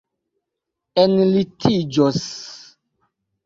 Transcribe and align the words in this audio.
enlitiĝos 1.01 2.19